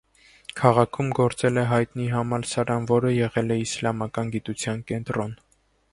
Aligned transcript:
Քաղաքում 0.59 1.11
գործել 1.19 1.59
է 1.63 1.65
հայտնի 1.73 2.07
համալսարան, 2.13 2.89
որը 2.95 3.11
եղել 3.17 3.55
է 3.57 3.61
իսլամական 3.67 4.33
գիտության 4.37 4.85
կենտրոն։ 4.93 5.41